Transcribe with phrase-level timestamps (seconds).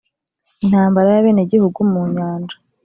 [0.63, 2.55] intambara y'abenegihugu mu nyanja